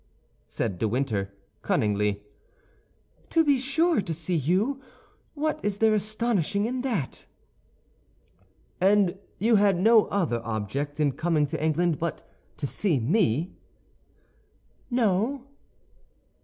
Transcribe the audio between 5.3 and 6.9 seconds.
What is there astonishing in